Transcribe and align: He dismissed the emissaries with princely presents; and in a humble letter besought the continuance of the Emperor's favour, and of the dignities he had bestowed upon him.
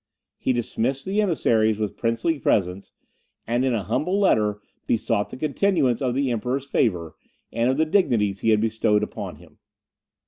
He 0.39 0.51
dismissed 0.51 1.05
the 1.05 1.21
emissaries 1.21 1.77
with 1.77 1.95
princely 1.95 2.39
presents; 2.39 2.91
and 3.45 3.63
in 3.63 3.75
a 3.75 3.83
humble 3.83 4.19
letter 4.19 4.59
besought 4.87 5.29
the 5.29 5.37
continuance 5.37 6.01
of 6.01 6.15
the 6.15 6.31
Emperor's 6.31 6.65
favour, 6.65 7.13
and 7.53 7.69
of 7.69 7.77
the 7.77 7.85
dignities 7.85 8.39
he 8.39 8.49
had 8.49 8.61
bestowed 8.61 9.03
upon 9.03 9.35
him. 9.35 9.59